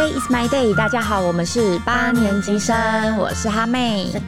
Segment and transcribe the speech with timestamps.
[0.00, 0.74] Today is my day。
[0.74, 4.18] 大家好，我们是八年级生，我是哈妹，是。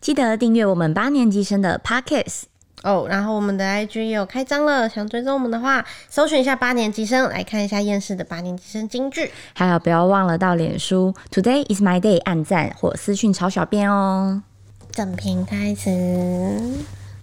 [0.00, 2.42] 记得订阅我们八年级生的 Pockets
[2.84, 3.08] 哦。
[3.10, 9.32] 然后我们的 IG 也有开张了，想追踪我们的话，搜寻一下八年级生，来看一下厌世的八年级生金句。
[9.54, 14.44] 还有不要忘了到脸书 Today is my day 按赞或私讯抄小编哦。
[14.92, 15.90] 正片开始。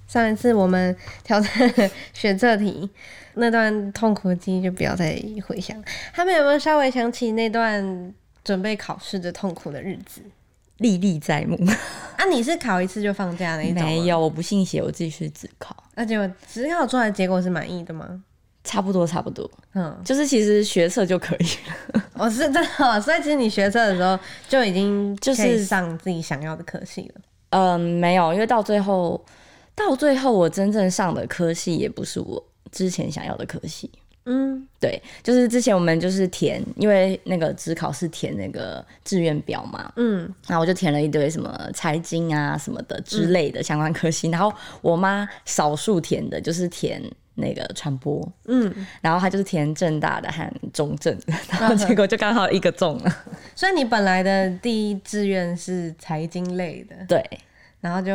[0.10, 0.94] 上一次我们
[1.24, 1.50] 挑战
[2.14, 2.90] 选测题。
[3.36, 5.82] 那段痛苦的记忆就不要再回想。
[6.14, 10.22] 他们有没有稍微想起那段准备考试的痛苦的日子？
[10.78, 11.58] 历历在目。
[12.18, 13.84] 啊，你是考一次就放假那一种？
[13.84, 15.76] 没有，我不信邪，我自己去自考。
[15.96, 18.22] 那结果只考出来的结果是满意的吗？
[18.64, 19.50] 差不多，差不多。
[19.74, 22.04] 嗯，就是其实学测就可以了。
[22.14, 27.22] 我、 哦、是真的，所以其实你学测的时候就已经就是上自己想要的科系了。
[27.52, 29.24] 嗯，没有，因为到最后，
[29.76, 32.44] 到最后我真正上的科系也不是我。
[32.74, 33.90] 之前想要的科系，
[34.26, 44.52] 嗯，对，就是之前我们就是填，因为那个职考是填那个志愿表嘛，嗯，然后我就填了一堆什么财经啊什么的之类的相关科系，嗯、然后
[44.82, 47.02] 我妈少数填的就是填
[47.36, 51.18] 那个传播，嗯，然后她就是填正大的和中正，
[51.50, 53.24] 然后结果就刚好一个中了，
[53.56, 57.24] 所以你本来的第一志愿是财经类的，对。
[57.84, 58.14] 然后就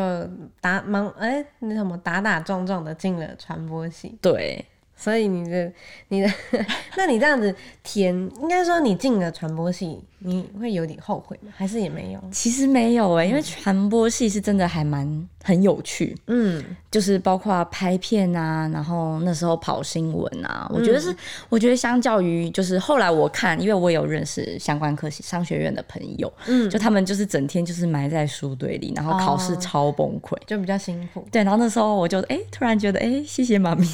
[0.63, 4.17] 打忙哎，那什么打打撞撞的进了传播系。
[4.23, 4.65] 对，
[4.97, 5.71] 所以你的
[6.09, 6.31] 你的，
[6.97, 10.03] 那你这样子填，应该说你进了传播系。
[10.21, 11.53] 你会有点后悔吗？
[11.57, 12.21] 还是也没有？
[12.33, 21.17] 其实没有哎、欸，因为传播系是真的还蛮很有趣，嗯，就是包括拍片啊，然后那时候跑新闻啊，我觉得是，嗯、
[21.49, 31.25] 我觉得相较于就是后来我看，因为我有认识相关科系商学院的朋友，嗯，就他们就是整天就是埋在书堆里，然后考试超崩溃，就比较辛苦。
[31.31, 33.87] 对，然后那时候我就哎、欸，突然觉得哎、欸，谢谢妈咪，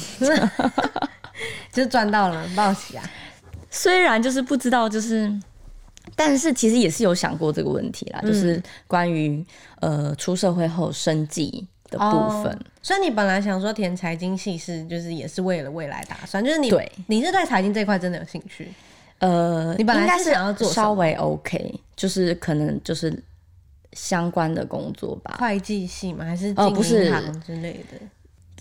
[1.71, 3.03] 就赚到了报喜啊。
[3.69, 5.31] 虽然就是不知道就是。
[6.15, 9.45] 但是其实也是有想过这个问题啦，嗯、就是关于
[9.81, 12.51] 呃出社会后生计的部分。
[12.53, 18.69] 哦、所以你本来想说填财经系是就是也是为了未来打算，就是你对你是对财经这块真的有兴趣？
[19.19, 23.13] 呃，你本来是想要做稍微 OK，就是可能就是
[23.93, 26.23] 相关的工作吧，会计系吗？
[26.23, 26.67] 还是进
[27.03, 27.97] 银行之类的？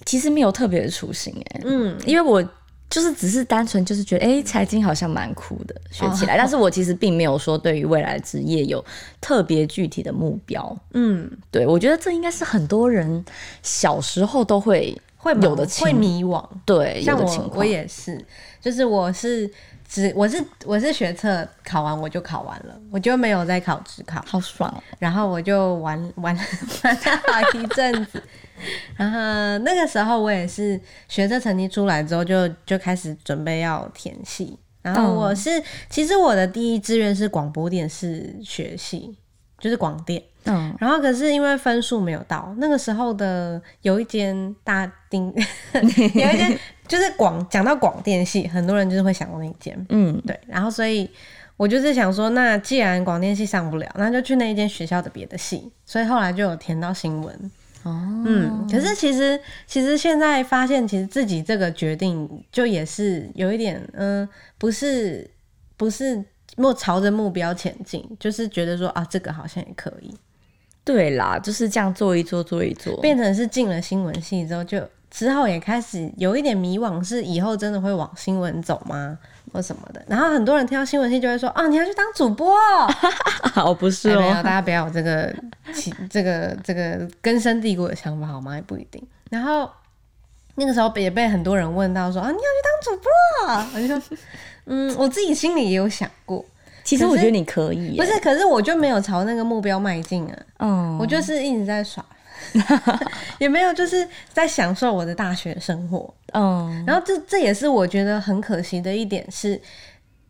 [0.04, 2.44] 其实没有特别的初心哎，嗯，因为我。
[2.90, 6.34] 就是只是单纯就是觉得，哎、欸，财经好像蛮酷的，学起来。
[6.34, 6.38] Oh.
[6.38, 8.84] 但是我其实并没有说对于未来职业有
[9.20, 10.76] 特别具体的目标。
[10.92, 13.24] 嗯，对，我觉得这应该是很多人
[13.62, 16.46] 小时候都会会有的情会迷惘。
[16.64, 18.24] 对，像我我也是，
[18.60, 19.50] 就是我是
[19.88, 24.72] 只我是我是学测考完我就考完了，我就没有再考职考，好爽。
[25.00, 26.36] 然后我就玩玩
[26.84, 28.22] 玩了一阵子。
[28.96, 29.18] 然后
[29.64, 39.16] 那个时候我也是学测成绩出来之后就就开始准备要填系，然后我是、嗯、其实我的第一志愿是广播电视学系，
[39.58, 45.32] 就是广电，嗯，然后可是因为分数没有到，那个时候的有一间大丁，
[45.74, 51.10] 有一间 就是广讲到广电系，很多人就是会想到那一间，嗯，对，然后所以
[51.56, 57.50] 我就是想说，那既然广电系上不了，那就去那一间学校的别的系，所以后来就有填到新闻。
[57.84, 64.28] 哦，嗯，可是其实其实现在发现，其实自己这个决定就也是有一点，嗯、呃，
[64.58, 65.30] 不是
[65.76, 66.24] 不是
[66.56, 70.12] 莫朝着目标前进，就是觉得说啊，这个好像也可以。
[70.82, 79.18] 对啦，就是这样做一做做一做，变成是进了新闻系之后，就之后也开始有一点迷惘，是以后真的会往新闻走吗？
[79.54, 82.52] 或什么的，然后很多人听到新闻系就会说：“啊，你要去当主播？”
[83.54, 85.32] 哦，不是哦，大家不要有这个
[86.10, 88.56] 这个这个根深蒂固的想法好吗？
[88.56, 89.00] 也不一定。
[89.30, 89.70] 然后
[90.56, 93.10] 那个时候也被很多人问到说：“啊，你要去当主播？”
[93.76, 94.18] 我就说
[94.66, 96.44] ：“嗯，我自己心里也有想过。
[96.82, 98.18] 其实我觉得你可以，不是？
[98.18, 100.38] 可是我就没有朝那个目标迈进啊。
[100.58, 102.04] 嗯，我就是一直在耍。”
[103.38, 106.12] 也没有，就是在享受我的大学生活。
[106.32, 109.60] 嗯，然后这这也是我觉得很可惜的一点是，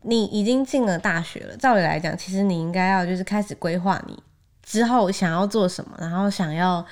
[0.03, 1.57] 你已经进了大学了。
[1.57, 4.23] 照理来讲，其实你应该要就是开始规划你
[4.63, 6.85] 之后想要做什么，然后想要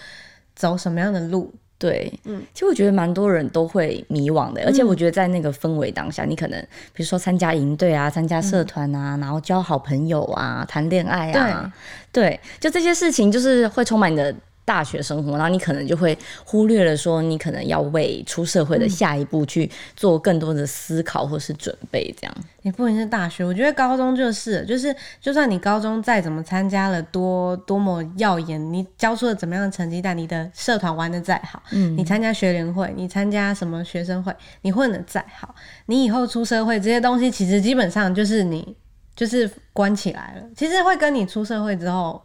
[0.55, 1.53] 走什么样的路。
[1.79, 6.61] 对，嗯，其实我觉得蛮多人都会迷惘的，而且我觉得在那个氛围当下，你可能
[6.93, 11.73] 比如说参加营队啊，参加社团啊，然后交好朋友啊，谈恋爱啊，
[12.13, 14.33] 对，对，就这些事情就是会充满你的。
[14.65, 22.35] 大学生活，然后你可能就会忽略了说，你可能要为出社会的下一步去做更多的思考或是准备，这样。
[22.63, 35.53] 也不仅是大学，我觉得高中就是，就是就算你高中再怎么参加了多多么耀眼，你交出了怎么样的成绩但，你的社团玩的再好，嗯，你参加学联会，你参加什么学生会，你混的再好，
[35.87, 38.77] 你以后出社会这些东西，其实基本上就是你
[39.17, 40.45] 就是关起来了。
[40.57, 42.23] 其实会跟你出社会之后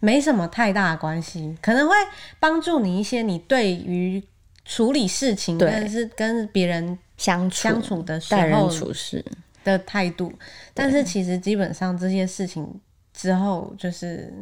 [0.00, 1.94] 没什么太大的关系，可能会
[2.38, 4.22] 帮助你一些你对于
[4.64, 9.24] 处理事情，但是跟别人相处相处的时候待人处事
[9.64, 10.32] 的态度。
[10.74, 12.68] 但是其实基本上这些事情
[13.12, 14.32] 之后就是。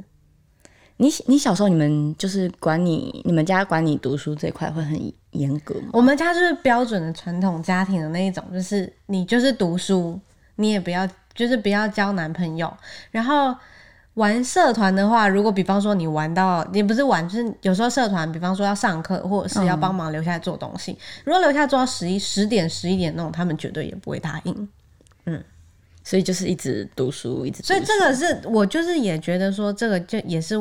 [0.99, 5.91] 你你小时候，你们就是管你你们家管你读书这块会很严格吗？
[5.93, 10.19] 我们家就是标准的传统家庭的那一种，就是你就是读书，
[10.55, 12.75] 你也不要就是不要交男朋友。
[13.11, 13.55] 然后
[14.17, 24.69] 玩社团的话，如果比方说你玩到也不是玩，就是有时候社团，比方说要上课或者是要帮忙留下来做东西，嗯、如果留下来做到十一十点十一点那种，他们绝对也不会答应。
[25.25, 25.43] 嗯，
[26.05, 27.63] 所以就是一直读书，一直。
[27.63, 30.55] 所以这个是我就是也觉得说，这个就也是。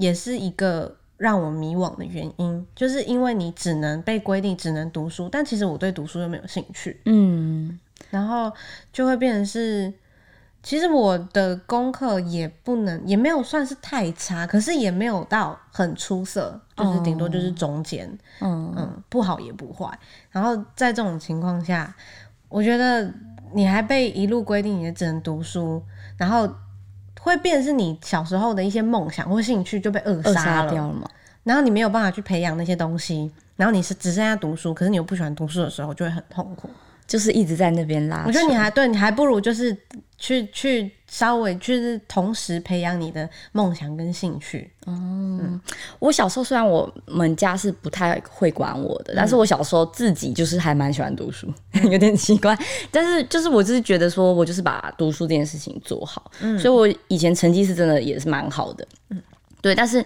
[0.00, 7.76] 也是一个让我迷惘的原因，就是因为你只能被规定只能读书，但其实我对读书又没有兴趣，嗯，
[8.08, 8.52] 然后
[8.92, 9.92] 就会变成是，
[10.62, 18.06] 其实我的功课也不能，也没有算是太差，可是也没有到很出色，就是顶多就是中间，
[18.40, 19.98] 嗯嗯，不好也不坏。
[20.30, 21.94] 然后在这种情况下，
[22.48, 23.12] 我觉得
[23.52, 25.82] 你还被一路规定你只能读书，
[26.16, 26.48] 然后。
[27.20, 31.06] 会变是你小时候的一些梦想或兴趣就被扼杀了，了嘛，
[31.42, 36.70] 然后你没有办法去培养那些东西，然后你是只剩下读书，可是你又不喜欢读书的时候，就会很痛苦，
[37.08, 38.22] 就是一直在那边拉。
[38.24, 39.76] 我觉得你还对，你还不如就是
[40.18, 44.68] 去去稍微就是同时培养你的梦想跟兴趣。
[44.84, 45.60] 嗯，嗯，
[46.00, 52.58] 我小时候虽然我们家是不太会管我的，嗯、但是我小时候自己就是还蛮喜欢读书，嗯、 有点奇怪。
[52.90, 59.22] 但是就是我就是觉得说我就是把读书这件事情做好，嗯，所以我以前成绩是真的也是蛮好的，嗯，
[59.62, 59.72] 对。
[59.74, 60.04] 但是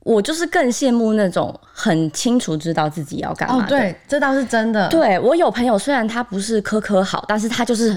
[0.00, 3.64] 我就是更羡慕那种很清楚知道自己要干嘛的。
[3.64, 4.88] 哦，对，这倒是真的。
[4.88, 7.96] 对，我有朋友，虽然他不是科科好，但是他就是。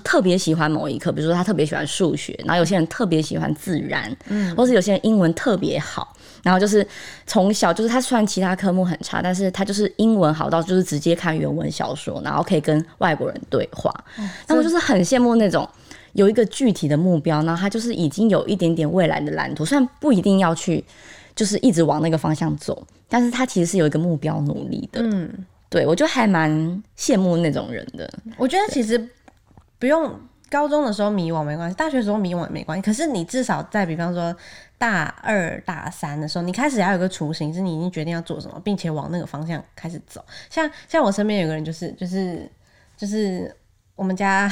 [0.00, 6.86] 特别喜欢某一科，比如说他特别喜欢数学，然后有些人特别喜欢自然，嗯，或是有些人英文特别好，然后就是
[7.26, 13.92] 从小就是他虽然其他科目很差，但是他就是英文好到就是直接看原文小说，然后可以跟外国人对话。
[14.46, 15.68] 那我就是很羡慕那种
[16.12, 20.84] 有一个具体的目标，然后他就是已经有一点点未来的蓝图，虽然不一定要去
[21.34, 25.00] 就是一直往那个方向走，但是他其实是有一个目标努力的。
[25.02, 25.30] 嗯，
[25.68, 26.50] 对，我就还蛮
[26.98, 28.10] 羡慕那种人的。
[28.36, 29.08] 我觉得其实。
[29.82, 30.16] 不用
[30.48, 32.82] 高中的时候迷惘没关系，大学的时候迷惘也没关系。
[32.82, 34.32] 可是你至少在比方说
[34.78, 40.24] 大二大三的时候，你开始要有个雏形，是你已经决定要做什么，并且往那个方向开始走。
[40.48, 42.48] 像像我身边有个人，就是就是
[42.96, 43.52] 就是
[43.96, 44.48] 我们家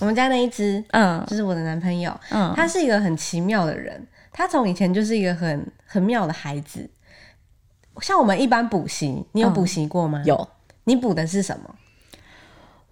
[0.00, 4.04] 我们家那一只，嗯，就是我的男朋友，嗯，他是一个很奇妙的人。
[4.32, 6.90] 他从以前就是一个很很妙的孩子。
[8.00, 10.20] 像我们一般补习，你有补习过吗？
[10.24, 10.48] 嗯，有。
[10.82, 11.72] 你补的是什么？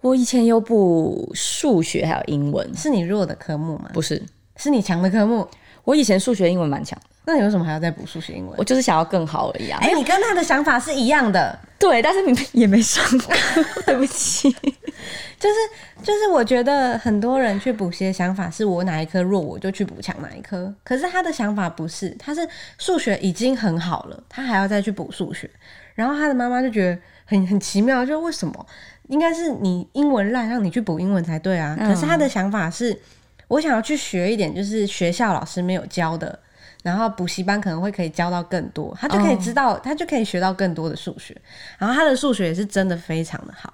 [0.05, 3.89] 我以前有补数学，还有英文，是你弱的科目吗？
[3.91, 4.21] 不是，
[4.55, 5.47] 是你强的科目。
[5.83, 8.53] 我以前数学、英文蛮强的，那你为什么还要再补数学、英文？
[8.55, 9.79] 我就是想要更好而已啊！
[9.81, 13.33] 哎、欸，你跟他的想法是一样的，对，但是你也没上课，
[13.87, 14.51] 对不起。
[14.51, 15.55] 就是
[16.03, 20.71] 就是，我觉得很多人去补习的想法是我哪一科弱，我就去补强哪一科。
[20.83, 22.47] 可是他的想法不是，他是
[22.77, 25.49] 数学已经很好了，他还要再去补数学。
[25.95, 28.65] 然后他的妈妈就觉得很很奇妙，就为什么？
[29.07, 31.75] 应该是你英文烂，让你去补英文才对啊。
[31.79, 31.87] 嗯。
[31.87, 32.99] 可是他的想法是，
[33.47, 36.37] 我想要去学一点，就是学校老师没有教的，
[36.83, 41.35] 然后补习班可能会可以教到更多，他就可以知道，哦、他就可以学到更多的数学。
[41.77, 43.73] 然后他的数学也是真的非常的好。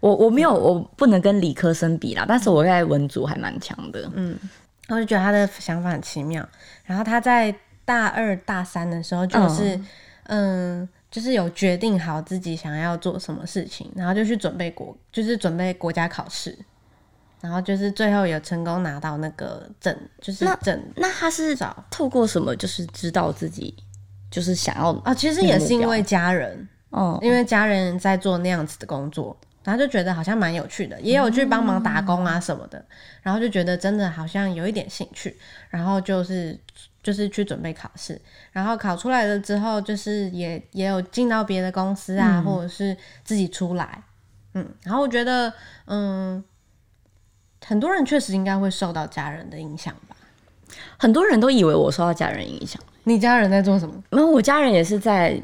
[0.00, 4.10] 我我没有，我不能跟理科生比啦，但是我在文组还蛮强的。
[4.14, 4.38] 嗯，
[4.88, 6.46] 我就觉得他的想法很奇妙。
[6.84, 9.74] 然后他在大二大三的时候，就是
[10.24, 10.80] 嗯。
[10.80, 16.58] 嗯就是有决定好自己想要做什么事情，然后就去准备国，就是准备国家考试，
[17.40, 20.82] 然后就是最后有成功拿到那个证，就是证。
[20.96, 21.56] 那他是
[21.88, 22.56] 透过什么？
[22.56, 23.72] 就是知道自己
[24.28, 32.84] 就是想要啊，其实也是因为家人哦，因为家人在做那样子的工作，然后就觉得好像蛮有趣的，也有去帮忙打工啊什么的，
[33.22, 35.36] 然后就觉得真的好像有一点兴趣，
[35.70, 36.58] 然后就是。
[37.04, 38.18] 就是去准备考试，
[38.50, 44.02] 然后考出来了之后，就是也也有进到别的公司啊，嗯、或者是自己出来，
[44.54, 45.52] 嗯，然后我觉得，
[45.84, 46.42] 嗯，
[47.62, 50.16] 很多人确实应该会受到家人的影响吧。
[50.96, 54.02] 很多人都以为我受到家人影响，你家人在做什么？
[54.08, 55.38] 没有，我家人也是在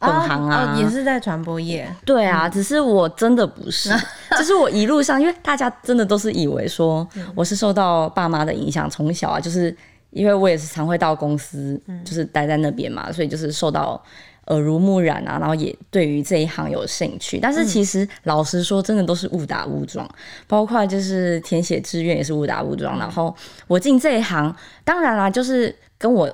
[0.00, 1.88] 本行啊，也是在传播业。
[2.04, 3.90] 对啊，嗯、只是我真的不是，
[4.36, 9.76] 就是我一路上，因为大家真的都是以为说我是受到爸妈的影响，从小啊就是。
[10.12, 14.02] 因为我也是常会到公司，就是待在那边嘛，嗯、所以就是受到
[14.46, 17.38] 耳濡目染啊，然后也对于这一行有兴趣。
[17.38, 20.04] 但是其实老实说，真的都是误打误撞，
[20.48, 22.98] 包括就是填写志愿也是误打误撞。
[22.98, 23.32] 然后
[23.68, 24.52] 我进这一行，
[24.82, 26.28] 当然啦，就是跟我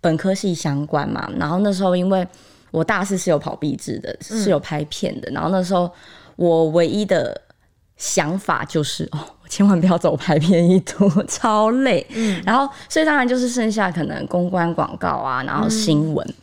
[0.00, 1.30] 本科系相关嘛。
[1.38, 2.26] 然后那时候因为
[2.74, 5.30] 我大四是有跑壁纸的，是有拍片的。
[5.30, 5.90] 然后那时候
[6.36, 7.40] 我唯一的
[7.96, 9.18] 想法就是哦。
[9.46, 12.04] 千万不要走拍片一途， 超累。
[12.14, 16.26] 嗯，然后所以当然就是剩下可能公关、广告啊，然后新闻。
[16.26, 16.34] 嗯、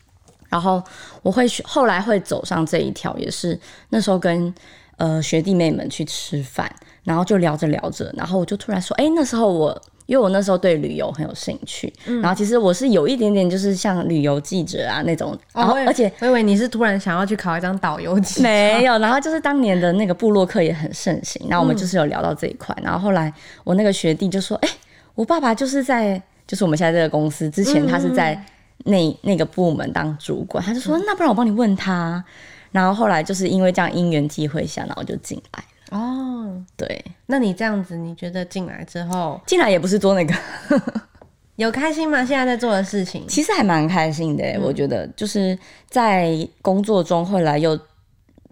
[0.50, 0.82] 然后
[1.22, 3.60] 我会后来会走上这一条，也是
[3.90, 4.54] 那时候跟
[4.98, 6.74] 呃学弟妹们去吃饭，
[7.04, 9.82] 然后就聊着聊着，然后我就突然说，哎，那时候我。
[10.06, 24.76] 因为我那时候对旅游很有兴趣，嗯、然后其实我是有一点点就是像旅游记者啊那种，然后而且我以为你是突然想要去考一张导游执照，没有，然后就是当年的那个部落客也很盛行，然后我们就是有聊到这一块，嗯、然后后来我那个学弟就说，哎、欸，
[25.16, 28.38] 我爸爸就是在就是我们现在这个公司之前他是在
[28.86, 32.24] 那、嗯、那个部门当主管，他就说那不然我帮你问他，
[32.72, 35.68] 然后后来就是因为这样因缘际会下，然后就进来了。
[35.92, 36.31] 哦，
[36.76, 40.34] 对，那你这样子，你觉得进来之后，进来也不是做那个，
[41.58, 42.26] 有开心吗？
[42.26, 44.44] 现在在做的事情，其实还蛮开心的。
[44.44, 45.58] 嗯、我觉得就是
[45.90, 47.80] 在工作中，后来又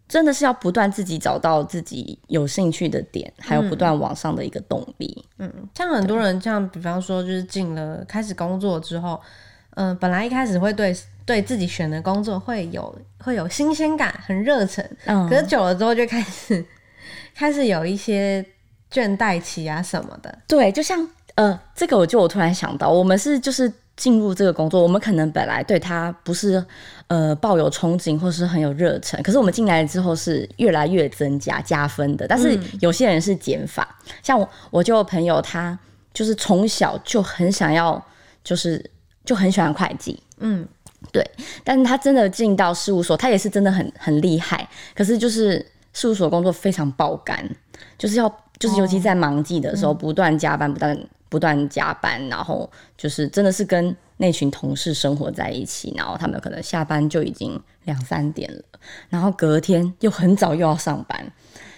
[0.08, 5.26] 真的是要不断自己找到自己有兴趣的点，还有不断往上的一个动力。
[5.38, 9.20] 嗯，像很多人，像比方说，就是进了开始工作之后，
[9.76, 16.66] 嗯、呃，本来一开始会对对自己选的工作会有会有新鲜感，很热忱，嗯，可是久了之后就开始。
[17.40, 18.46] 开始有一些
[18.92, 26.62] 倦怠期啊什么的，对，就像呃，这个我就我突然想到，我们是就是进入这个工作，我们可能本来对他不是
[27.08, 32.28] 呃抱有憧憬或是很有热忱，可是我们进来之后是越来越增加加分的。
[32.28, 35.80] 但是有些人是减法，嗯、像我我就有朋友他
[36.14, 38.06] 就是从小就很想要，
[38.44, 38.84] 就是
[39.24, 40.68] 就很喜欢会计，嗯，
[41.14, 41.26] 对，
[41.64, 45.66] 但是他真的进到事务所，他也是真的很很厉害，可是就是。
[45.94, 47.50] 事务所工作非常爆肝，
[47.98, 48.28] 就是要
[48.58, 58.64] 就是尤其在忙季的时候，不断加班，不断不断加班，然后就是真的是跟那群同事生活在一起，然后他们可能下班就已经两三点了，
[59.10, 61.32] 然后隔天又很早又要上班，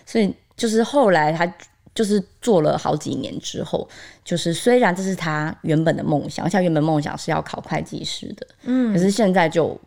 [0.05, 1.51] 所以就是后来他
[1.93, 3.87] 就是做了好几年之后，
[4.23, 9.79] 就是虽然这是他原本的梦想，像原本梦想是要考会计师的，嗯，可是现在就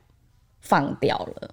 [0.60, 1.50] 放掉了。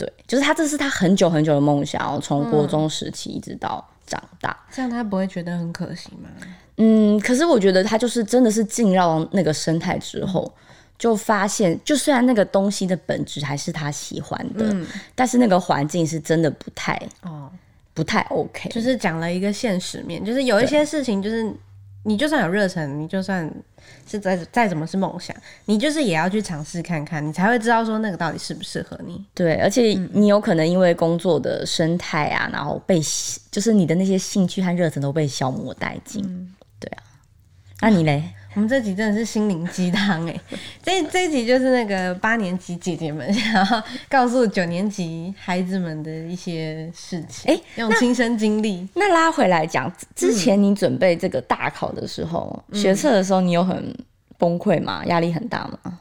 [0.00, 6.30] 对，就是他，这是他很久很久的梦想，从国中时期一直到长大，嗯，这样他不会觉得很可惜吗？
[6.78, 10.50] 嗯，可是我觉得他就是真的是进入那个生态之后，
[10.98, 17.50] 就发现，就虽然那个东西的本质还是他喜欢的，嗯，但是那个环境是真的不太哦，
[17.92, 18.70] 不太 OK。
[18.70, 21.52] 就是讲了一个现实面，就是有一些事情，就是
[22.04, 23.50] 你就算有热忱，你就算。
[24.06, 29.24] 是再再怎么是梦想，你就是也要去尝试看看，你才会知道说那个到底适不适合你。
[29.34, 33.00] 对，而且你有可能因为工作的生态啊，然后被
[33.50, 36.22] 就是你的那些兴趣和热忱都被消磨殆尽。
[36.24, 37.02] 嗯、对啊，
[37.80, 38.22] 那你嘞？
[38.54, 40.40] 我们这集真的是心灵鸡汤 哎，
[40.82, 48.88] 这这一集就是那个八年级姐姐们 想要告诉九年级孩子们的一些事情，哎、欸，用亲身经历。
[48.94, 53.96] 那拉回来讲，之前你准备这个大考的时候，嗯、学测的时候，你有很
[54.36, 55.04] 崩溃吗？
[55.06, 56.00] 压力很大吗？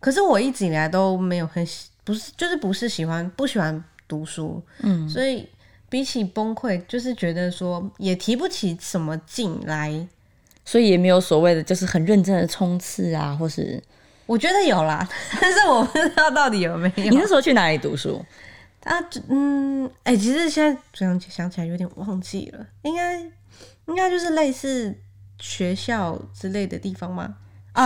[0.00, 5.48] 可是我一直以来都没有很喜，不是，就是不是喜欢不喜欢读书，嗯，所以
[5.88, 10.08] 比起崩溃，就是觉得说也提不起什么劲来。
[10.66, 13.80] 所以也没有所谓的，就是很认真的冲刺啊，或是
[14.26, 15.08] 我觉得有啦，
[15.40, 17.04] 但是我不知道到底有没有。
[17.04, 18.22] 你那时候去哪里读书？
[18.82, 23.20] 啊，嗯，哎、欸，其实现在想想起来有点忘记了，应该
[23.86, 24.92] 应该就是类似
[25.38, 27.36] 学校之类的地方吗？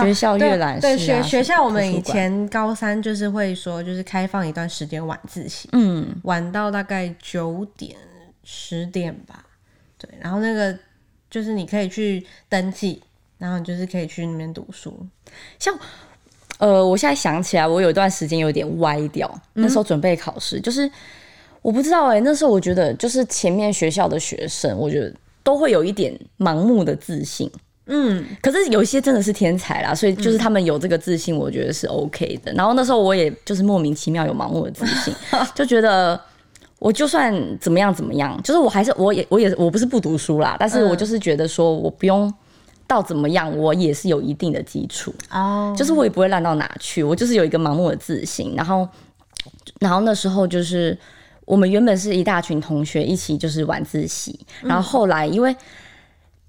[0.01, 7.95] 学校阅览、对学学校，我们以前高三就是会说，就是开放一段时间晚自习，嗯，晚到大概九点
[8.43, 9.45] 十点吧，
[9.99, 10.75] 对，然后那个。
[11.31, 13.01] 就是你可以去登记，
[13.37, 14.93] 然后你就是可以去那边读书。
[15.57, 15.73] 像，
[16.59, 19.27] 呃，我现在想起来，我有一段时间有点歪掉。
[19.55, 20.91] 嗯、那时候准备考试，就是
[21.61, 25.11] 我不知道哎、欸，那时候我觉得就是前面学校的学生，我觉得
[25.41, 27.49] 都会有一点盲目的自信。
[27.85, 32.51] 嗯，可是有一些真的是天才啦，所以就是他们有这个自信，我觉得是 OK 的。
[32.51, 35.15] 嗯、然后那时候我也就是莫名其妙有盲目的自信，
[35.55, 36.19] 就觉得。
[36.81, 42.33] 我就算怎么样怎么样，就是我还是我也我也我不是不读书啦，但是我就是觉得说我不用
[42.87, 48.55] 到怎么样，我也是有一定的基础哦，就是我也不会烂到哪去，我就是有一个盲目的自信。
[48.57, 48.89] 然后，
[49.79, 50.97] 然后那时候就是
[51.45, 55.55] 我们原本是一大群同学一起就是晚自习，然后后来因为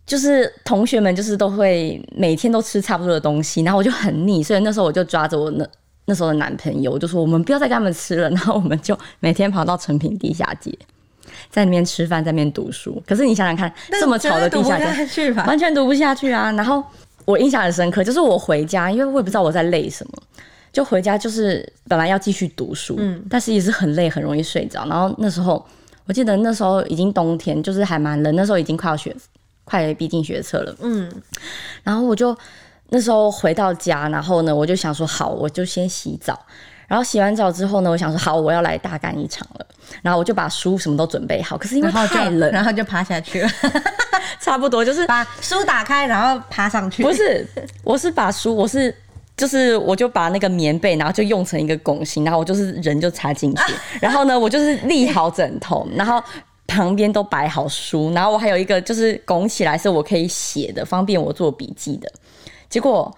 [0.06, 5.68] 就是同学们就是都会每天都吃差不多的东西，然后我就很腻，所以那时候我就抓着我那。
[6.04, 10.76] 那时候的男朋友，我就说我们不要再跟他们吃了，然后我们就每天跑到成品地下街，
[11.48, 13.00] 在那边吃饭，在那边读书。
[13.06, 16.50] 可是你想想看，这么吵的地下街，完全读不下去啊！
[16.52, 16.82] 然后
[17.24, 20.12] 我印象很深刻，就是我回家，因为我也不知道我在累什么，
[20.72, 24.84] 就回家就是本来要继续读书，嗯，但是也是很累，很容易睡着。
[24.86, 25.64] 然后那时候
[26.06, 29.14] 我记得那时候已经冬天，就是还蛮冷，那时候已经快要学，
[29.62, 31.08] 快逼近学测了，嗯，
[31.84, 32.36] 然后我就。
[32.92, 36.38] 那时候回到家，然后呢，我就想说好，我就先洗澡。
[36.86, 39.66] 然后洗完澡之后呢，我想说好，我要来大干一场了。
[40.02, 41.56] 然后我就把书什么都准备好。
[41.56, 43.48] 可是因为太冷， 然后就爬下去了。
[44.40, 47.02] 差不多就是把书打开，然后爬上去。
[47.02, 47.46] 不是，
[47.82, 48.94] 我是把书，我是
[49.38, 53.62] 就是我就把那个棉被，然后就用成一个拱形，然后我就是人就插进去。
[53.98, 56.22] 然后呢，我就是立好枕头，然后
[56.66, 62.12] 旁边都摆好书，然后我还有一个就是拱起来是我可以写的，方便我做笔记的。
[62.72, 63.14] 结果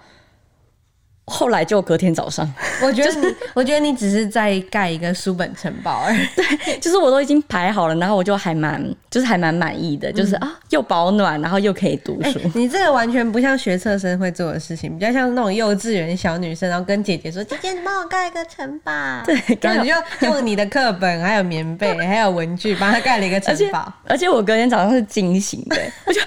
[1.27, 2.47] 后来就隔天早上，
[2.83, 6.19] 我觉得你， 就是、我觉得你只是在盖一个书本城堡而已。
[6.37, 12.39] 对，就是我都已经排好了，然后我就还蛮，就是还蛮满意的，就是、嗯、啊，又保暖，然后又可以读书。
[12.41, 18.93] 欸、你这个完全不像学测生会做的事情，比较像那种幼稚园小女生，然后跟姐姐说：“姐姐，你帮我盖一个城堡。
[19.25, 23.81] ”对，然后你就用你的课本、还有棉被、还有文具，帮她盖了一个城堡。
[24.05, 26.21] 而且，而且我隔天早上是惊醒的，我就。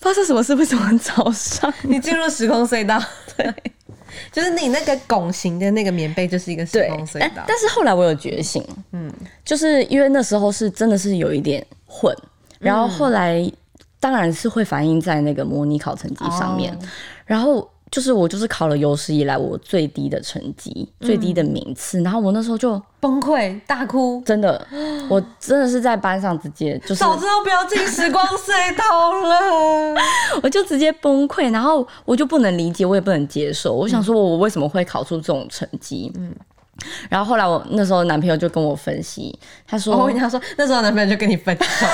[0.00, 0.54] 发生什么事？
[0.54, 3.02] 为什么早上 你进入时空隧道？
[3.36, 3.54] 对，
[4.32, 7.28] 就是你那个拱形的那个棉被就是一个时空隧道。
[7.36, 9.12] 但，但是后来我有觉醒，嗯，
[9.44, 12.14] 就是因为那时候是真的是有一点混，
[12.58, 13.50] 然后后来
[14.00, 16.78] 当然是会反映在那个模拟考成绩上面，哦、
[17.26, 17.68] 然后。
[17.90, 24.66] 就是我就是考了有史以来我最低的成绩，嗯、最低的名次，然后我那时候就崩溃大哭，真的，
[25.08, 29.94] 我真的是在班上直接就是早知道不要进时光隧道了，
[30.42, 36.12] 我就直接崩溃，然后我就不能理解，我也不能接受，我想说我为什么会考出这种成绩？
[36.16, 36.34] 嗯，
[37.08, 41.86] 然后后来我那时候男朋友就跟我分析，他说，哦、他说那时候男朋友就跟你分手，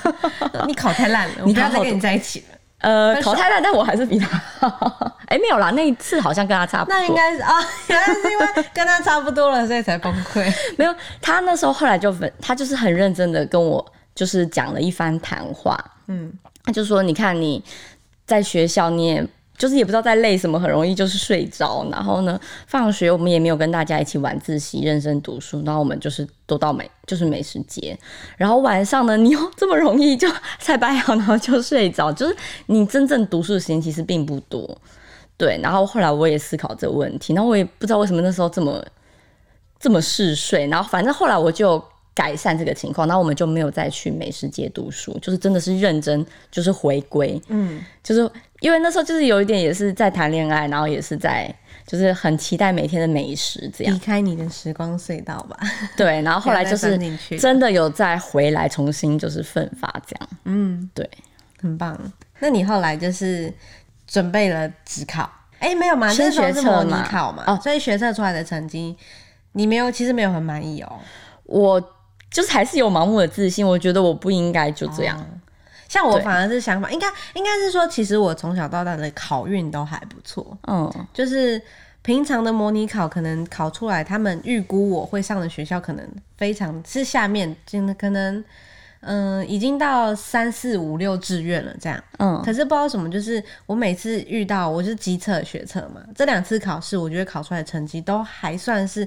[0.66, 2.46] 你考太烂了，你不要再跟你在一起了。
[2.78, 4.26] 呃，考太烂，但我还是比他
[4.58, 5.18] 好。
[5.32, 6.98] 哎、欸，没有啦，那一次好像跟他差不多。
[6.98, 7.52] 那应该是啊，
[7.88, 10.44] 原来是因为跟他差不多了，所以才崩溃。
[10.76, 13.82] 没有，他那时候后来就分，他就是很认真的跟我
[14.14, 15.82] 就是讲了一番谈话。
[16.08, 16.30] 嗯，
[16.64, 17.64] 他就说，你看你
[18.26, 19.26] 在学校你也。
[19.58, 21.86] 就是也不知道在累什么，很容易就是睡着。
[21.92, 27.96] 然后呢，放学我们也没有跟大家一起晚自习认真读书，然后我们就是都到美 就是美食街。
[28.36, 30.26] 然后晚上呢，你又这么容易就
[30.58, 32.10] 才摆好，然后就睡着。
[32.10, 34.76] 就是你真正读书的时间其实并不多。
[35.42, 38.80] 对，然后后来我也思考这个问题，然后我也不知道为什么那时候这么
[39.80, 40.68] 这么嗜睡。
[40.68, 41.82] 然后反正后来我就
[42.14, 48.30] 改善这个情况，然后我们就没有再去美食街读书，就是真的是认真就是回归，嗯，就是。
[48.62, 51.52] 因为那时候就是有一点也是在谈恋爱，然后也是在
[51.84, 53.92] 就是很期待每天的美食这样。
[53.92, 55.58] 离开你的时光隧道吧。
[55.96, 56.96] 对，然后后来 就是
[57.36, 60.28] 真的有再回来重新就是奋发这样。
[60.44, 61.10] 嗯，对，
[61.60, 61.98] 很棒。
[62.38, 63.52] 那你后来就是
[64.12, 65.22] 准备了指考？
[65.58, 66.08] 哎、欸，没有吗？
[66.10, 67.44] 先学测嘛，考嘛。
[67.46, 68.94] 哦，所以学测出来的成绩
[69.52, 70.98] 你没有，其实没有很满意哦。
[71.44, 71.80] 我
[72.30, 75.18] 就是还是有盲目的自信，我觉得我不应该就这样。
[75.18, 75.24] 哦
[75.88, 80.56] 像我反而是想法，应该应该是说，其实我从小到大的考运都还不错。
[80.66, 81.60] 嗯，就是
[82.00, 88.42] 平常的模拟考可能考出来，他们预估我会上的学校可能非常是下面，真的可能
[89.02, 92.02] 嗯、呃、已经到三四五六志愿了这样。
[92.18, 99.04] 嗯，可是不知道什么，就是我每次遇到我是机测学测嘛，这两次考试，我觉得考出来的成绩都还算是，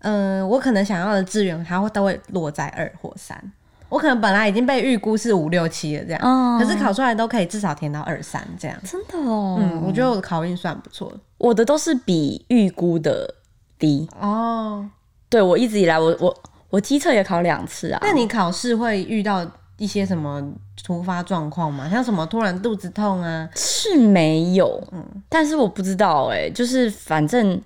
[0.00, 3.52] 嗯、呃，我可能想要的志愿，它会都会落在二或三。
[3.90, 8.76] 我可能本来已经被预估是五六七了这样，哦、可是考出来都可以至少填到二三这样。
[8.82, 11.12] 真的哦，嗯，我觉得我的考运算不错。
[11.38, 13.32] 我的都是比预估的
[13.78, 14.84] 低哦。
[15.28, 17.98] 对，我一直以来我我我基测也考两次啊。
[18.02, 19.44] 那你考试会遇到
[19.76, 20.42] 一些什么
[20.84, 21.88] 突发状况吗？
[21.88, 23.48] 像什么突然肚子痛啊？
[23.54, 27.60] 是没有，嗯，但是我不知道哎、欸，就是反正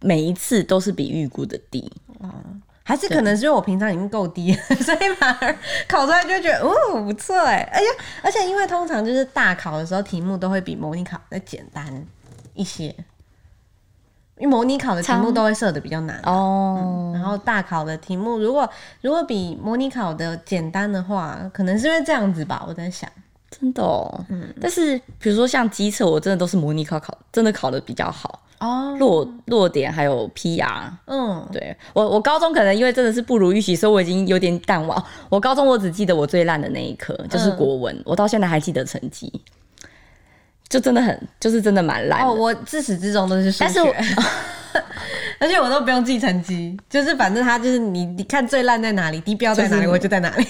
[0.00, 1.90] 每一次都是比预估的低。
[2.20, 2.32] 啊
[2.88, 7.86] 还是可能是因为我平常已经够低了， 所以反而考出来就觉得哦不错哎，而且
[8.22, 11.84] 而且因为通常就是大考的时候题目都会比模拟考再简单
[12.54, 12.94] 一些，
[14.38, 18.68] 因为模拟考的题目都会设的比较难哦、嗯，然后大考的题目如果
[19.00, 23.10] 如果比模拟考的简单的话，可能是因为这样子吧，我在想，
[23.50, 28.42] 真的哦，嗯，但是比如说像机测，我真的都是模拟考考，真的考的比较好。
[28.58, 31.76] 哦，落落点还有 PR，嗯，对。
[31.92, 35.04] 我我高中可能因为真的是不如预期，所以我已经有点淡忘。
[35.28, 39.30] 我高中我只记得我最烂的那一科就是国文，嗯、我到现在还记得成绩，
[40.68, 42.22] 就真的很就是真的蛮烂。
[42.22, 43.94] 哦，我自始至终都是数学，但是我
[45.38, 50.46] 而且我都不用记成绩，就是反正他就是你你看最烂在哪里，低标在哪里，我就在哪里。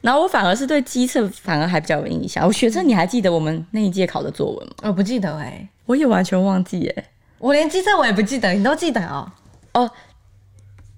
[0.00, 2.44] 然后我反而是对机测反而还比较有印象。
[2.44, 4.74] 我学测你还记得我们那一届考的作文吗？
[4.82, 7.08] 我不记得哎、欸，我也完全忘记哎、欸，
[7.38, 9.30] 我连机测我也不记得，你都记得哦？
[9.74, 9.90] 哦，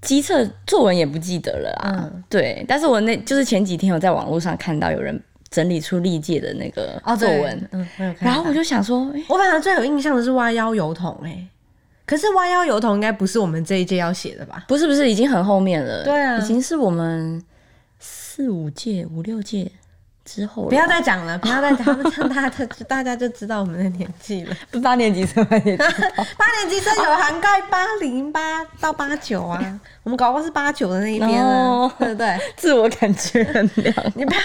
[0.01, 2.01] 机测作文也不记得了啊。
[2.05, 5.23] 嗯、对，但是我那就是前几天有在网络上看到有人
[5.55, 8.17] 整理出历届的那个作文，哦、嗯。
[8.19, 11.47] 然后我就想说，欸、我反正最有印象的是挖腰油桶哎，
[12.05, 14.65] 可是挖腰油桶应该不是我们这一届要写的吧？
[14.67, 16.03] 不是不是，已经很后面了。
[16.03, 17.41] 对啊，已经是我们。
[18.07, 19.71] 四五届、五六届
[20.25, 24.57] 之后，不要再讲了，不要再讲，他们这样大家大家就知道我们的年纪了。
[24.71, 25.85] 不是八年级生，八年级
[26.37, 32.39] 八年级生有涵盖八零八到八九啊，我们搞不好是八九的那一边呢，对不对？
[32.57, 34.41] 自我感觉很良，你不要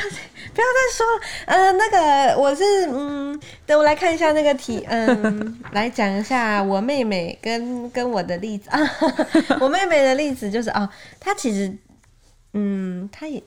[0.54, 1.22] 不要再说了。
[1.46, 8.80] 呃，那个我是嗯，等我来看一下那个题，嗯， 来讲一下我妹妹跟跟我的例子啊。
[9.62, 10.89] 我妹妹的例子就是哦，
[11.20, 11.74] 她其实
[12.54, 13.42] 嗯，她也。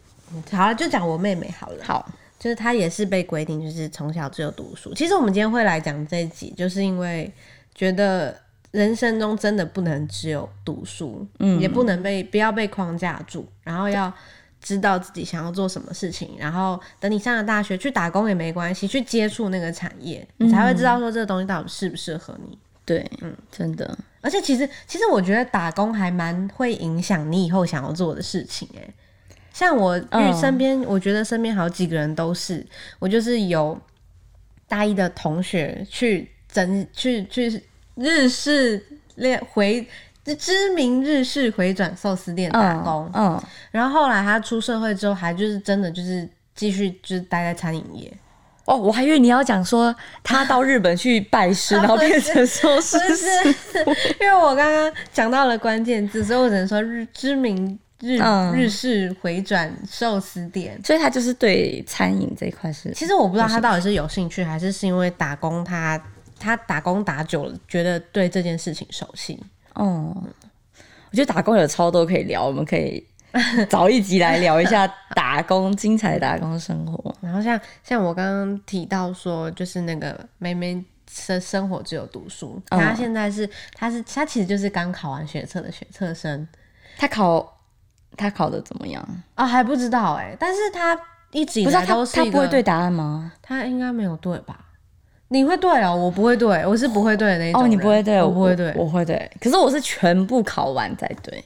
[0.50, 1.84] 好了，就讲我妹妹好了。
[1.84, 2.10] 好，
[2.42, 4.92] 就是他也是被规定，就是从小只有读书。
[4.94, 7.32] 其实我们今天会来讲这一集，就是因为
[7.72, 8.36] 觉得
[8.72, 14.12] 人生中真的不能只有读书，嗯，也不能被不要被框架住，然后要
[14.60, 22.58] 知道自己想要做什么事情，然后等你上了大学去打工也没关系，去接触那个产业，你才会知道说这个东西到底适不适合你。
[22.84, 23.96] 对，嗯，真的。
[24.20, 28.94] 而且其实其实我觉得打工还蛮会影响你以后想要做的事情，欸，哎。
[29.52, 32.64] 像我因为身边，我觉得身边好几个人都是，
[32.98, 33.78] 我就是有
[34.66, 37.62] 大一的同学去整去去
[37.94, 38.82] 日式
[39.16, 39.86] 练回
[40.38, 48.10] 知名日式回转寿司店打工，嗯，然后后来他出社会之后，还就是真的就是继续就是待在餐饮业。
[48.64, 53.26] 哦，我还以为你要讲说他到日本去拜师， 然后变成寿司师，
[54.20, 57.78] 因为我刚刚讲到了关键字，所以我只能说日知名。
[58.02, 62.90] 日、嗯、日式回转寿司店，所以他就是对餐饮这一块是。
[62.90, 66.02] 其实我不知道他到底是有兴趣，还是是因为打工他
[66.36, 69.40] 他打工打久了，觉得对这件事情熟悉。
[69.74, 70.12] 哦，
[71.12, 73.06] 我觉得打工有超多可以聊，我们可以
[73.70, 74.84] 找一集来聊一下
[75.14, 77.14] 打工精彩的打工生活。
[77.20, 86.48] 然后像像我刚刚提到说，就是那个妹妹生生活只有读书，她现在是她是她其实就是刚考完学测的学测生，
[86.98, 87.61] 她考。
[88.16, 89.46] 他考的怎么样啊？
[89.46, 90.98] 还不知道哎、欸，但是他
[91.30, 93.32] 一直以来都是他，他不会对答案吗？
[93.40, 94.56] 他应该没有对吧？
[95.28, 97.62] 你会对哦，我不会对，我是不会对的那一种。
[97.62, 99.30] 哦，你不会对，我不会对，我会对。
[99.40, 101.42] 可是我是全部考完再对，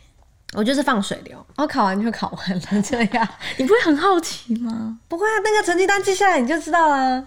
[0.55, 3.29] 我就是放水流，然后考完就考完了这样。
[3.59, 4.99] 你不会很好奇吗？
[5.07, 7.25] 不会啊，那个成绩单记下来你就知道了。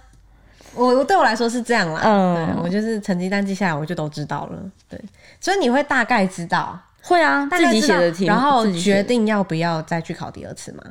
[0.76, 4.60] 我对我来说是这样啦，嗯，对，我就是成绩单记下来我就都知道了。
[4.90, 5.02] 对，
[5.40, 6.78] 所以你会大概知道。
[7.02, 10.84] 会啊，自己写的题，然后决定要不要再去考第二次吗？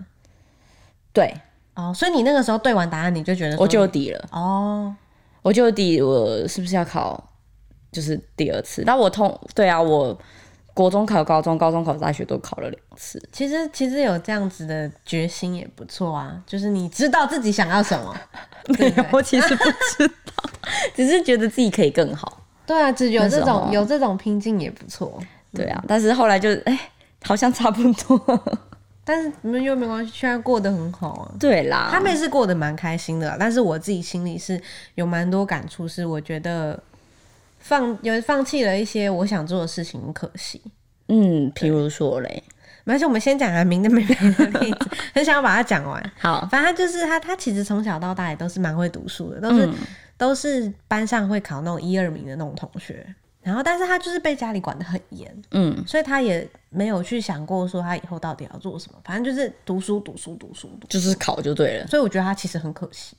[1.12, 1.32] 对，
[1.74, 4.94] 哦，所以你那个时候对完答案，你就觉得我就有底了哦，
[5.42, 7.32] 我就有底，我是不是要考
[7.90, 8.82] 就是第二次？
[8.84, 10.16] 那我通对啊，我
[10.74, 13.20] 国中考高中，高中考大学都考了两次。
[13.32, 18.16] 其实其实有这样子的决心也不错啊，就是你知道自己想要什么？
[18.78, 20.50] 没有，我其实不知道，
[20.94, 22.44] 只是觉得自己可以更好。
[22.66, 25.18] 对啊，只有这种有这种拼劲也不错。
[25.52, 26.80] 对啊，但是后来就哎、欸，
[27.24, 28.58] 好像差不多，
[29.04, 31.32] 但是你们又没关系，现在过得很好啊。
[31.40, 34.60] 对啦，他们是过得蛮开心的，但是我自己心里是
[34.94, 36.78] 有蛮多感触，是我觉得
[37.58, 40.60] 放有放弃了一些我想做的事情，很可惜。
[41.08, 42.42] 嗯，譬如说嘞，
[42.84, 46.12] 没关系，我们先讲阿明的妹妹的例子，很 想要把它讲完。
[46.20, 49.74] 好，反正就是他，他其实从小到大也都是蛮会读书的，都是、嗯、
[50.18, 53.06] 都是班上会考那种一二名的那种同学。
[53.48, 61.86] 然后，但是他就是被家里管得很严，嗯，所以他也没有去想过说他以后到底要做什么，反正就是读书，读书，读书，读书，就是考就对了。
[61.86, 63.16] 所以我觉得他其实很可惜，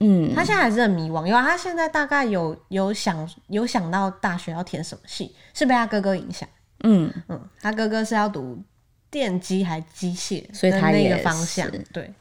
[0.00, 1.24] 嗯，他现在还是很迷惘。
[1.24, 6.48] 因为他现在大概有有想有想到大学要填什么系，是被他哥哥影响，
[6.82, 8.58] 嗯嗯，他哥哥是要读
[9.12, 11.70] 电机还机械，所以他那个方向。
[11.92, 12.12] 对，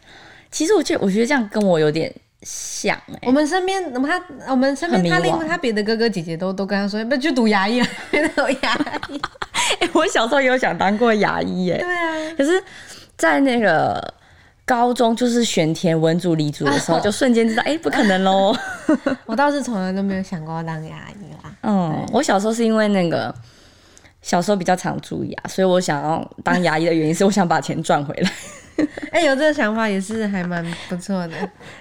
[0.51, 2.13] 其实我觉得我觉得这样跟我有点。
[2.43, 8.75] 想、欸、我们身边，我们他，我们身边他另外他别的哥哥姐姐都都跟他说，不去读牙医了， 变成牙
[9.09, 9.21] 医。
[9.79, 11.77] 哎、 欸，我小时候也有想当过牙医耶。
[11.77, 12.33] 对啊。
[12.37, 12.61] 可是，
[13.15, 14.13] 在那个
[14.65, 18.55] 高中就是选填文组理组的时候，就瞬间知道，哎、欸，不可能喽。
[19.25, 21.51] 我倒是从来都没有想过要当牙医啦。
[21.61, 23.33] 嗯，我小时候是因为那个
[24.21, 28.31] 小时候比较常蛀牙，所以我想要当牙医的原因是我想把钱赚回来。
[29.11, 31.35] 哎、欸，有这个想法也是还蛮不错的，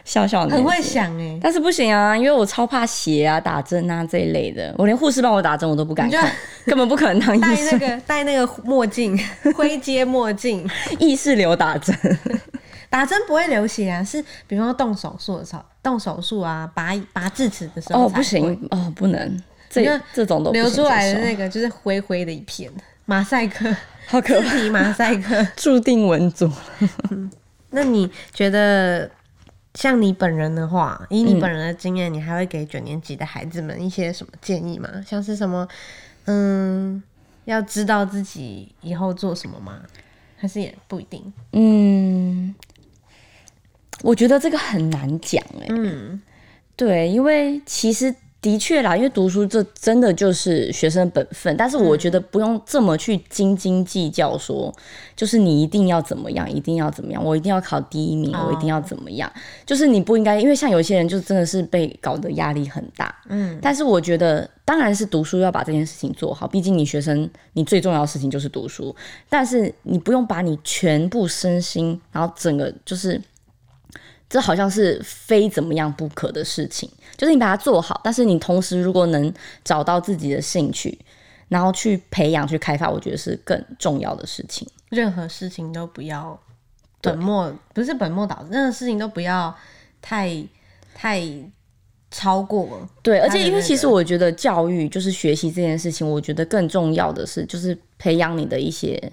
[0.05, 6.31] 小小的很会想哎，但是不行啊，因为我超怕血啊、打针啊这一类的，我连护士帮我打针我都不敢看，
[6.66, 7.70] 根本不可能当医生。
[7.70, 9.18] 戴那个戴那个墨镜，
[9.57, 11.96] 灰阶墨镜，意识流打针，
[12.90, 22.70] 打针不会流血啊，是比方说动手术的时候，动手术啊，拔拔智齿的时候哦不行哦不能，这这种都流出来的那个就是灰灰的一片，
[23.06, 23.74] 马赛克。
[24.11, 24.56] 好可怕！
[24.70, 26.50] 马赛克 注定文组。
[27.70, 29.09] 那你觉得，
[29.74, 34.88] 像你本人的话，以你本人的经验，你还会给九年级的孩子们一些什么建议吗？
[35.06, 35.68] 像是什么，
[36.24, 37.00] 嗯，
[37.44, 39.80] 要知道自己以后做什么吗？
[40.37, 41.33] 还是也不一定？
[41.52, 42.52] 嗯，
[44.02, 45.66] 我觉得这个很难讲哎。
[45.68, 46.20] 嗯，
[46.74, 48.12] 对，因为其实。
[48.42, 54.74] 的确啦，因为读书这真的就是学生本分，但是我觉得不用这么去斤斤计较，说
[55.14, 59.31] 就是你一定要怎么样，一定要怎么样，我一定要考第一名，我一定要怎么样，
[59.66, 68.96] 就是你不应该，因为像有些人就真的是被搞得压力很大，嗯，但是我觉得当然是读书要把这件事情做好，毕竟你学生你最重要的事情就是读书，
[69.29, 73.20] 但是你不用把你全部身心，然后整个就是。
[74.31, 79.31] 这好像是非怎么样不可的事情，就是你把它做好，但是你同时如果能
[79.64, 80.97] 找到自己的兴趣，
[81.49, 84.69] 然后去培养、去开发，我觉得是更重要的事情。
[84.88, 86.38] 任何事情都不要
[87.01, 89.53] 本末，不是本末倒置，任何事情都不要
[90.01, 90.33] 太
[90.95, 91.21] 太
[92.12, 92.88] 超过。
[93.03, 99.12] 对，而且因为其实我觉得教育就是学习这件事情，我觉得更重要的是就是培养你的一些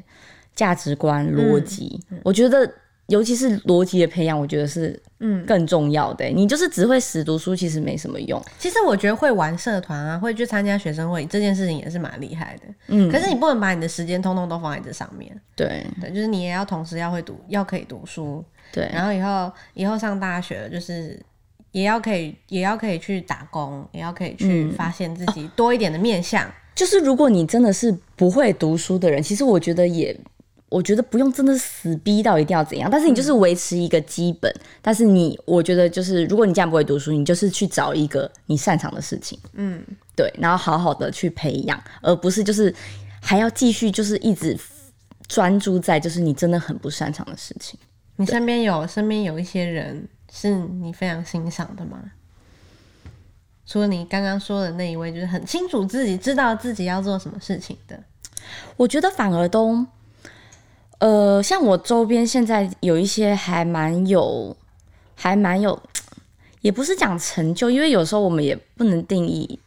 [0.55, 1.99] 价值观、逻辑。
[2.11, 2.71] 嗯，我觉得。
[3.07, 6.31] 尤其是逻辑的培养，我觉得是嗯更重要的、欸。
[6.31, 8.41] 你就是只会死读书，其实没什么用。
[8.59, 12.73] 其实我觉得会玩社团啊，会去参加学生会这件事情也是蛮厉害的。
[12.87, 15.33] 嗯，可是你不能把你的时间通通都放在这上面。
[15.55, 18.43] 对对，就是你也要同时要会读，要可以读书。
[18.73, 21.17] 对，然后以后以后上大学了，就是
[21.71, 26.43] 也要可以，也要可以去打工，也要可以去发现自己多一点的面相。
[26.45, 30.13] 嗯哦、就是如果你真的是不会读书的人，其实我觉得也。
[30.69, 34.51] 我觉得不用真的死逼到一定要怎样，但是你就是维持一个基本。
[34.51, 39.81] 嗯、但是你，我觉得就是，如果你这样不会读书，你就是去找一个你擅长的事情，嗯，
[40.13, 42.73] 对，然后好好的去培养，而不是就是
[43.21, 44.59] 还要继续就是一直
[45.29, 47.79] 专注在就是你真的很不擅长的事情。
[48.17, 51.97] 你身边有身边有一些人是你非常欣赏的吗？
[53.65, 58.03] 除了你刚刚说的那一位，就是很清楚自己知道自己要做什么事情的，
[58.75, 59.85] 我觉得反而都。
[60.99, 64.57] 呃，像我周边现在有一些还蛮有，
[65.13, 65.79] 还蛮有，
[66.61, 69.59] 也不是讲成就，因为有时候我们也不能定义，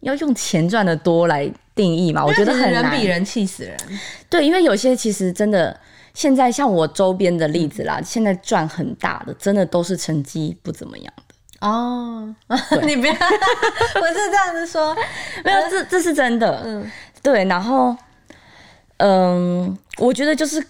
[0.00, 2.82] 要用钱赚的多来定义嘛，我觉得很难。
[2.82, 3.74] 人比人气死人。
[4.28, 5.80] 对，因为有些其实真的，
[6.12, 11.66] 现在像我周边的例子啦，嗯、现在赚很大的，真的都是成绩不怎么样的。
[11.66, 12.34] 哦，
[12.84, 14.94] 你不要， 我是这样子说，
[15.42, 16.62] 没有，这这是真的。
[16.66, 17.96] 嗯，对，然后。
[18.98, 20.64] 嗯，我觉得就是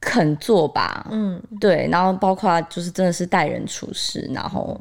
[0.00, 4.78] 肯做吧，嗯，对，然后包括就是真的是待人处事，然后，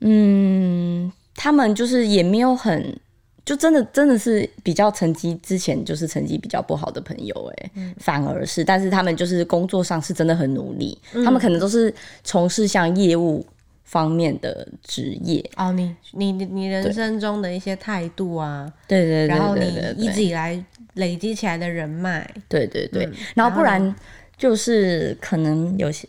[0.00, 2.98] 嗯，他们就是也没有很，
[3.44, 11.92] 就真的真的是比较成绩之前就是成绩比较不好的朋友，哎，嗯，反而是，但是他们就是工作上是真的很努力，嗯，他们可能都是
[12.24, 13.44] 从事像业务
[13.90, 20.64] 方面的职业哦，你你你人生中的一些态度啊，对对对，然后你一直以来。
[20.94, 23.94] 累积起来的人脉，对对对，嗯、然后不然
[24.36, 26.06] 就是可能有些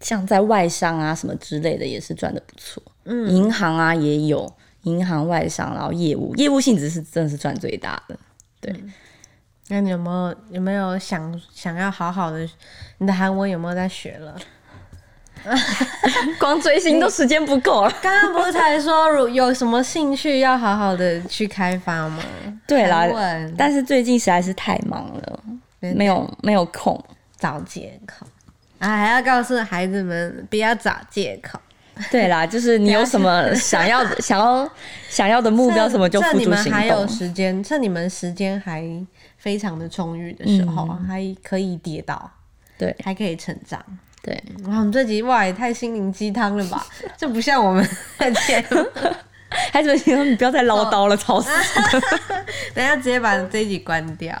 [0.00, 2.82] 像在外商啊什么之类的，也是赚的不错。
[3.04, 4.50] 嗯，银行啊也有
[4.84, 8.18] 银行外商，然后业务业务性质是真的是赚最大的。
[8.58, 8.92] 对，嗯、
[9.68, 12.48] 那你有没有有没有想想要好好的？
[12.98, 14.34] 你的韩文有没有在学了？
[16.38, 17.92] 光追星都时间不够了。
[18.02, 22.22] 刚刚不是才说，如有什么兴趣要好好的去开发吗？
[22.66, 23.06] 对啦，
[23.56, 25.40] 但是最近实在是太忙了，
[25.80, 27.02] 没有没有空
[27.38, 28.26] 找借口
[28.78, 31.58] 啊，还要告诉孩子们不要找借口。
[32.10, 34.68] 对啦， 就是你有什么想要的、想要
[35.10, 36.54] 想要的目标，什么就付诸行动。
[36.54, 38.82] 趁你们还有时间，趁你们时间还
[39.36, 42.30] 非常的充裕的时候，嗯、还可以跌倒，
[42.78, 43.84] 对，还可以成长。
[44.22, 46.86] 对，哇，我们这集哇也太心灵鸡汤了吧？
[47.18, 47.84] 这不像我们
[48.18, 48.86] 的节目。
[49.70, 51.50] 孩子们，请你不要再唠叨了，吵死！
[52.72, 54.32] 等下直接把这一集关掉。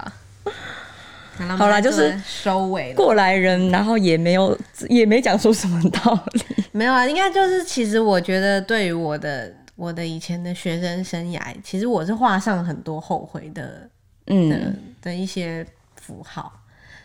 [1.36, 2.94] 好啦，就是收尾。
[2.94, 4.56] 过来人，然后也没有
[4.88, 6.42] 也没讲出什么道理。
[6.72, 13.88] 没有啊，应该就是其实我觉得，对于我的我的以前的学生生涯，其实我是画上很多后悔的
[14.28, 15.66] 嗯的一些
[15.96, 16.52] 符号。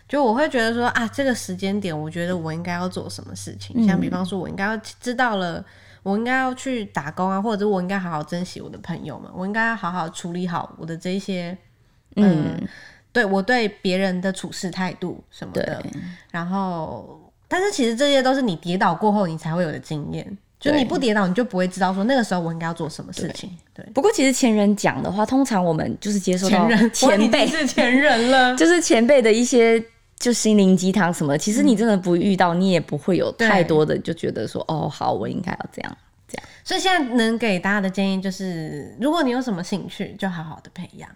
[0.08, 3.86] 就我会觉得说啊，这个时间点，我觉得我应该要做什么事情。
[3.86, 5.64] 像比方说，我应该要知道了，
[6.02, 11.58] 我应该要去打工啊，或者我应该好好珍惜我的朋友们，我应该要好好处理好我的这一些，
[12.16, 12.68] 嗯，嗯
[13.12, 15.84] 对我对别人的处事态度什么的。
[16.32, 20.38] 然后，但是其实这些都是你跌倒过后你才会有的经验。
[20.60, 23.50] 就你不跌倒，你就不会知道说那个时候我应该要做什么事情。
[23.74, 23.84] 对。
[23.84, 29.84] 对不过其实前人讲的话，通常我们就是接受到前人 前辈是前人了， 就是前辈的一些。
[30.20, 36.48] 就心灵鸡汤什么的，其实你真的不遇到，你也不会有太多的就觉得说，哦，好，我应该要这样这样。
[36.64, 41.10] 所以现在能给大家的建议就是，如果你有什么兴趣，就好好的培养。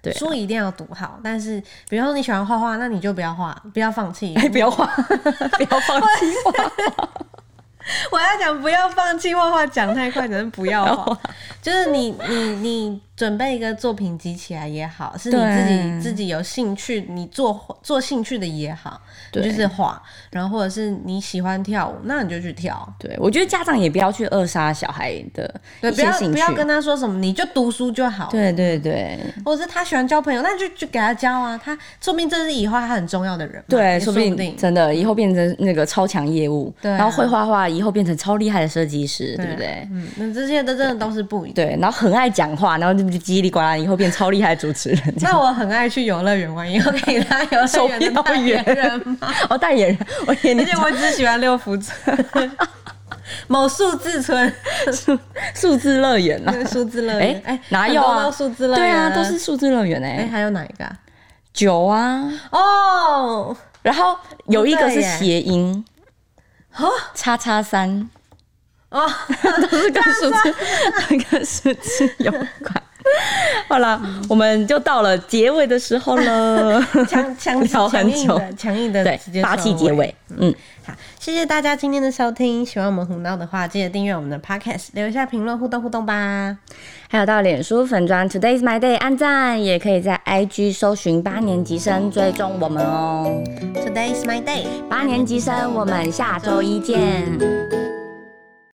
[0.00, 1.18] 对，书一定要读好。
[1.24, 7.10] 但是，比如说你喜欢画画，那你就不要画，不要放弃，哎， 不要画，不要放弃画画。
[8.12, 11.18] 我要讲不要放弃画画，讲太快，只能不要画。
[11.62, 19.00] 就是你你你准备一个作品集起来也好，是你自己自己有兴趣，你做做兴趣的也好，
[19.32, 20.00] 对就是画。
[20.30, 22.88] 然后或者是你喜欢跳舞，那你就去跳。
[22.96, 28.28] 对，我觉得家长也不要去扼杀小孩的不要不要跟他说什么，你就读书就好。
[28.30, 31.58] 对对对，或者是他喜欢交朋友，那就就给他交啊。
[31.58, 33.60] 他说不定这是以后他很重要的人。
[33.68, 39.88] 对，说不定真的以后变成那个超强业务，对啊，然后会画画，以后变成超厉害的设计师，对不对？
[39.90, 41.54] 嗯，那这些都真的都是不一样。
[41.54, 45.14] 对，然后很爱讲话，然后就叽里呱啦，以后变超厉害的主持人。
[45.20, 49.32] 那我很爱去游乐园玩，以后可以当游乐园的代言人吗？
[49.48, 52.50] 哦，代言人，我天，而且我只喜欢六福村，
[53.46, 54.52] 某数字村，
[54.92, 55.18] 数
[55.54, 58.30] 数字乐园啊，数字乐园，哎，哪有啊？
[58.30, 60.84] 数字乐园，对啊，都是数字乐园哎，哎，还有哪一个？
[61.52, 64.16] 九啊，哦，然后
[64.46, 65.84] 有一个是谐音，
[67.14, 68.08] 叉叉三。
[68.90, 69.06] 哦，
[69.70, 70.54] 都是跟数字，
[71.30, 72.82] 跟数字有关。
[73.68, 80.14] 好了，我们就到了结尾的时候了， 强强 调很久，强硬的对，霸气结尾。
[80.36, 80.54] 嗯，
[80.86, 82.64] 好，谢谢大家今天的收听。
[82.64, 86.56] 喜欢我们胡闹的话，记得订阅我们的 Podcast，留下评论互动互动吧。
[87.10, 93.42] 还有到脸书粉砖 Today's My Day 按赞，也可以在 IG 搜寻八年级生追踪我们哦。
[93.74, 97.87] Today's My Day，八年级生，我们下周一见。